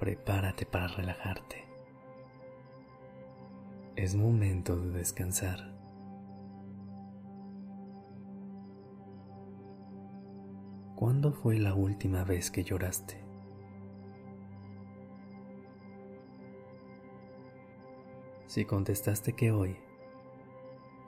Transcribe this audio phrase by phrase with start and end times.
[0.00, 1.68] Prepárate para relajarte.
[3.96, 5.74] Es momento de descansar.
[10.96, 13.22] ¿Cuándo fue la última vez que lloraste?
[18.46, 19.76] Si contestaste que hoy,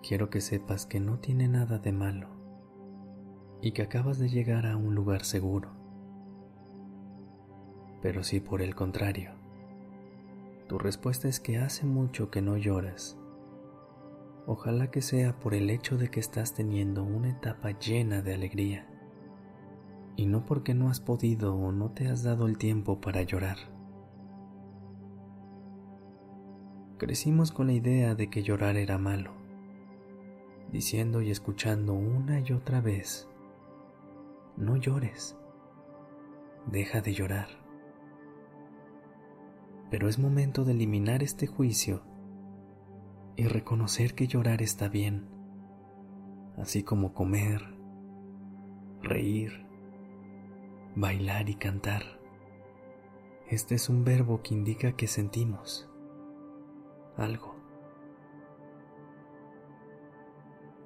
[0.07, 2.29] quiero que sepas que no tiene nada de malo
[3.63, 5.82] y que acabas de llegar a un lugar seguro.
[8.03, 9.31] Pero si por el contrario,
[10.69, 13.17] tu respuesta es que hace mucho que no lloras,
[14.47, 18.89] ojalá que sea por el hecho de que estás teniendo una etapa llena de alegría
[20.17, 23.57] y no porque no has podido o no te has dado el tiempo para llorar.
[26.99, 29.33] Crecimos con la idea de que llorar era malo,
[30.71, 33.29] diciendo y escuchando una y otra vez,
[34.57, 35.37] no llores,
[36.67, 37.62] deja de llorar.
[39.93, 42.03] Pero es momento de eliminar este juicio
[43.37, 45.29] y reconocer que llorar está bien,
[46.57, 47.63] así como comer,
[49.03, 49.67] reír,
[50.97, 52.05] bailar y cantar.
[53.49, 55.91] Este es un verbo que indica que sentimos
[57.19, 57.55] algo.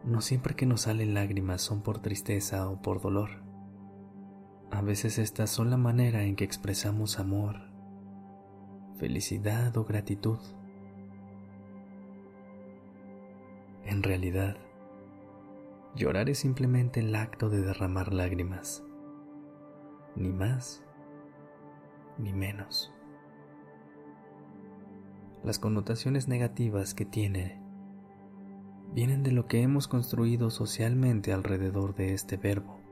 [0.03, 3.45] No siempre que nos salen lágrimas son por tristeza o por dolor.
[4.73, 7.66] A veces estas son la manera en que expresamos amor,
[8.99, 10.39] felicidad o gratitud.
[13.84, 14.57] En realidad,
[15.95, 18.83] llorar es simplemente el acto de derramar lágrimas
[20.17, 20.83] ni más
[22.19, 22.93] ni menos.
[25.45, 27.61] Las connotaciones negativas que tiene
[28.93, 32.86] vienen de lo que hemos construido socialmente alrededor de este verbo.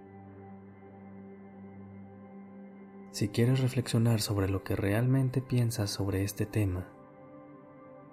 [3.14, 6.88] Si quieres reflexionar sobre lo que realmente piensas sobre este tema,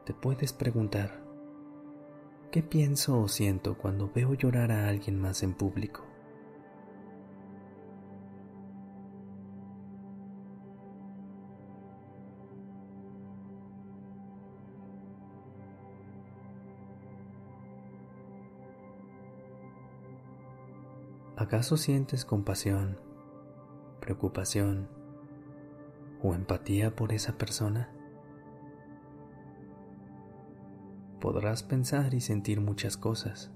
[0.06, 1.24] te puedes preguntar,
[2.52, 6.04] ¿qué pienso o siento cuando veo llorar a alguien más en público?
[21.38, 23.00] ¿Acaso sientes compasión,
[24.12, 24.90] preocupación
[26.22, 27.90] o empatía por esa persona?
[31.22, 33.52] Podrás pensar y sentir muchas cosas,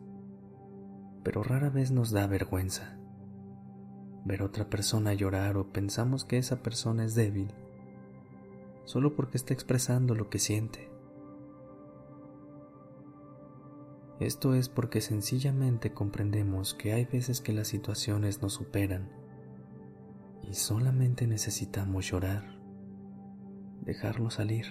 [1.24, 2.98] pero rara vez nos da vergüenza
[4.24, 7.54] ver otra persona llorar o pensamos que esa persona es débil
[8.86, 10.90] solo porque está expresando lo que siente.
[14.22, 19.25] Esto es porque sencillamente comprendemos que hay veces que las situaciones nos superan
[20.48, 22.44] y solamente necesitamos llorar,
[23.82, 24.66] dejarlo salir.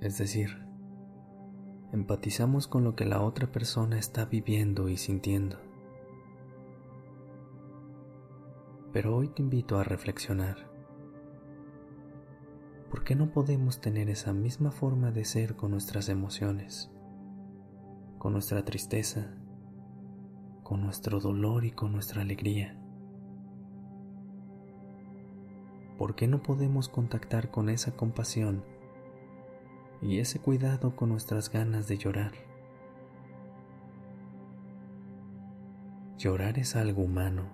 [0.00, 0.66] Es decir,
[1.92, 5.58] empatizamos con lo que la otra persona está viviendo y sintiendo.
[8.92, 10.70] Pero hoy te invito a reflexionar.
[12.90, 16.90] ¿Por qué no podemos tener esa misma forma de ser con nuestras emociones?
[18.18, 19.30] con nuestra tristeza,
[20.64, 22.77] con nuestro dolor y con nuestra alegría.
[25.98, 28.62] ¿Por qué no podemos contactar con esa compasión
[30.00, 32.32] y ese cuidado con nuestras ganas de llorar?
[36.16, 37.46] Llorar es algo humano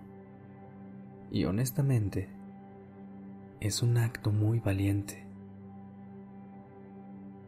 [1.31, 2.29] y honestamente
[3.61, 5.25] es un acto muy valiente.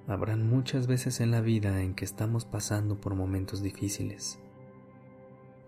[0.09, 4.39] Habrán muchas veces en la vida en que estamos pasando por momentos difíciles,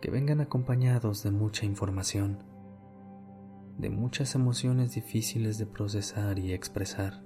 [0.01, 2.39] que vengan acompañados de mucha información,
[3.79, 7.23] de muchas emociones difíciles de procesar y expresar.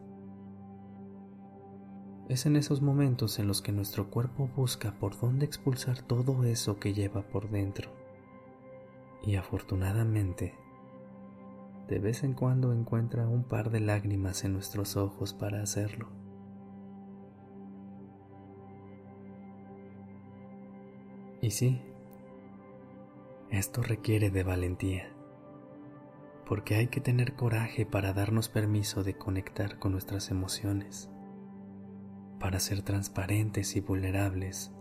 [2.29, 6.79] Es en esos momentos en los que nuestro cuerpo busca por dónde expulsar todo eso
[6.79, 7.91] que lleva por dentro.
[9.23, 10.55] Y afortunadamente,
[11.89, 16.09] de vez en cuando encuentra un par de lágrimas en nuestros ojos para hacerlo.
[21.41, 21.81] Y sí,
[23.51, 25.22] esto requiere de valentía.
[26.47, 31.09] Porque hay que tener coraje para darnos permiso de conectar con nuestras emociones,
[32.41, 34.73] para ser transparentes y vulnerables,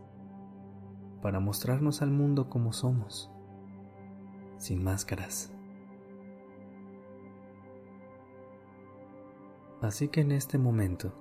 [1.21, 3.31] para mostrarnos al mundo como somos,
[4.57, 5.53] sin máscaras.
[9.81, 11.13] Así que en este momento,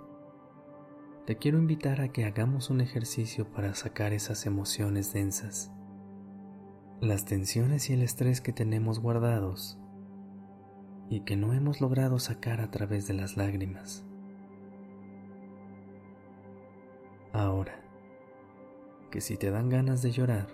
[1.26, 5.70] te quiero invitar a que hagamos un ejercicio para sacar esas emociones densas,
[7.00, 9.79] las tensiones y el estrés que tenemos guardados
[11.10, 14.04] y que no hemos logrado sacar a través de las lágrimas.
[17.32, 17.74] Ahora,
[19.10, 20.46] que si te dan ganas de llorar,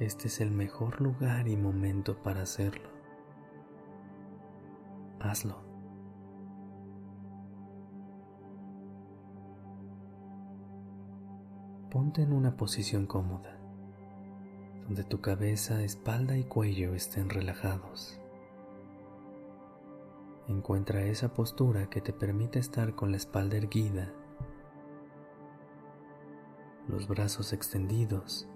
[0.00, 2.88] este es el mejor lugar y momento para hacerlo.
[5.20, 5.62] Hazlo.
[11.92, 13.56] Ponte en una posición cómoda,
[14.86, 18.21] donde tu cabeza, espalda y cuello estén relajados.
[20.48, 24.12] Encuentra esa postura que te permite estar con la espalda erguida,
[26.88, 28.48] los brazos extendidos,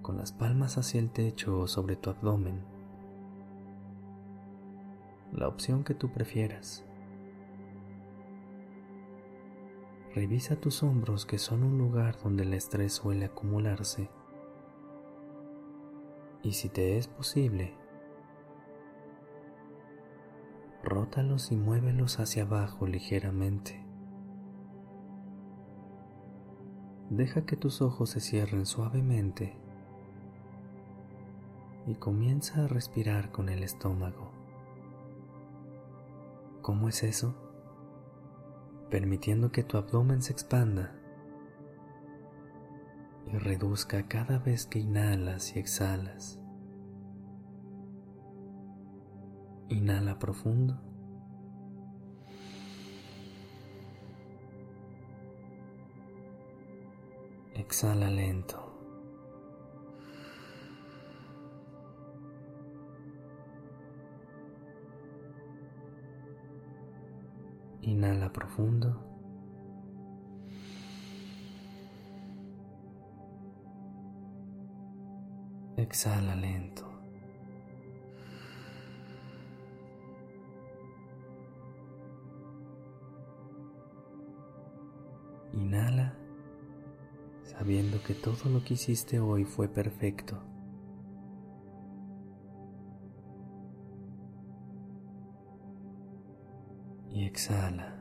[0.00, 2.62] con las palmas hacia el techo o sobre tu abdomen,
[5.32, 6.84] la opción que tú prefieras.
[10.14, 14.08] Revisa tus hombros que son un lugar donde el estrés suele acumularse.
[16.42, 17.74] Y si te es posible,
[20.82, 23.84] rótalos y muévelos hacia abajo ligeramente.
[27.10, 29.56] Deja que tus ojos se cierren suavemente
[31.86, 34.30] y comienza a respirar con el estómago.
[36.60, 37.34] ¿Cómo es eso?
[38.90, 40.94] permitiendo que tu abdomen se expanda
[43.26, 46.40] y reduzca cada vez que inhalas y exhalas.
[49.70, 50.74] Inhala profundo.
[57.54, 58.56] Exhala lento.
[67.82, 68.94] Inhala profundo.
[75.76, 76.97] Exhala lento.
[88.02, 90.42] Que todo lo que hiciste hoy fue perfecto.
[97.18, 97.96] y exhala.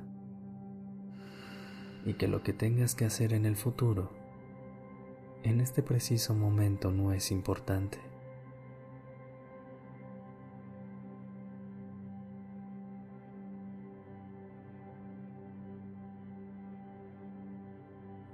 [2.06, 4.12] Y que lo que tengas que hacer en el futuro,
[5.44, 8.00] en este preciso momento no es importante.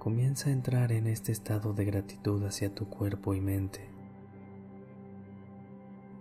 [0.03, 3.87] Comienza a entrar en este estado de gratitud hacia tu cuerpo y mente.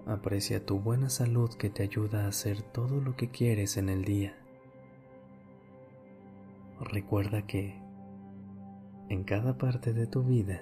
[0.06, 4.04] Aprecia tu buena salud que te ayuda a hacer todo lo que quieres en el
[4.04, 4.36] día.
[6.78, 7.74] Recuerda que
[9.08, 10.60] en cada parte de tu vida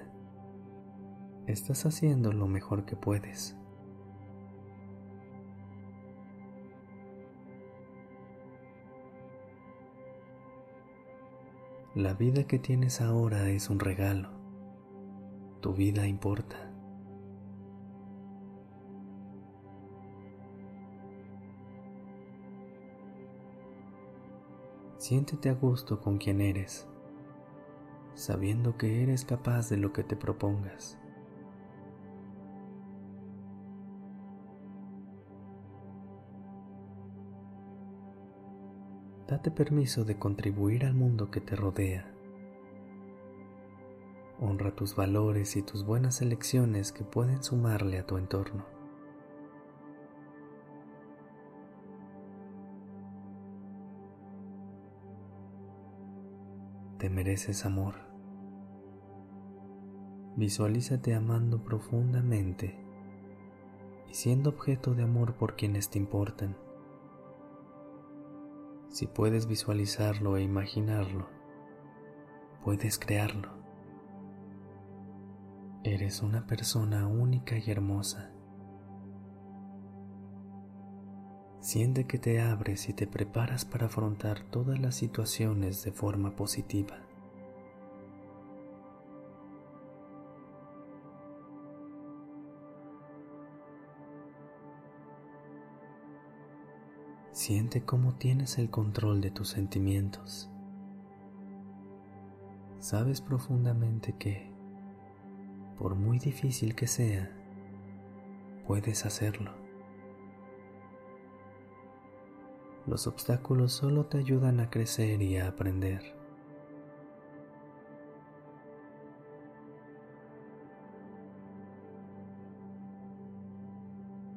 [1.46, 3.54] estás haciendo lo mejor que puedes.
[11.96, 14.30] La vida que tienes ahora es un regalo.
[15.60, 16.72] Tu vida importa.
[24.98, 26.86] Siéntete a gusto con quien eres,
[28.14, 30.99] sabiendo que eres capaz de lo que te propongas.
[39.30, 42.04] Date permiso de contribuir al mundo que te rodea.
[44.40, 48.64] Honra tus valores y tus buenas elecciones que pueden sumarle a tu entorno.
[56.98, 57.94] Te mereces amor.
[60.34, 62.84] Visualízate amando profundamente
[64.10, 66.56] y siendo objeto de amor por quienes te importan.
[68.90, 71.28] Si puedes visualizarlo e imaginarlo,
[72.64, 73.48] puedes crearlo.
[75.84, 78.32] Eres una persona única y hermosa.
[81.60, 86.98] Siente que te abres y te preparas para afrontar todas las situaciones de forma positiva.
[97.50, 100.48] Siente cómo tienes el control de tus sentimientos.
[102.78, 104.52] Sabes profundamente que,
[105.76, 107.28] por muy difícil que sea,
[108.68, 109.50] puedes hacerlo.
[112.86, 116.20] Los obstáculos solo te ayudan a crecer y a aprender.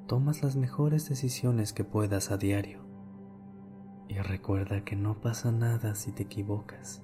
[0.07, 2.82] tomas las mejores decisiones que puedas a diario.
[4.07, 7.01] Y recuerda que no pasa nada si te equivocas.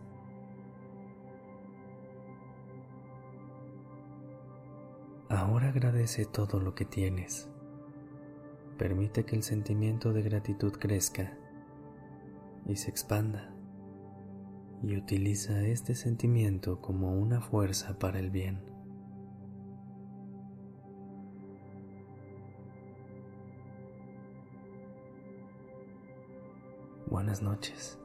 [5.29, 7.49] Ahora agradece todo lo que tienes.
[8.77, 11.37] Permite que el sentimiento de gratitud crezca
[12.65, 13.53] y se expanda.
[14.81, 18.68] Y utiliza este sentimiento como una fuerza para el bien.
[27.19, 27.99] Buenas noches.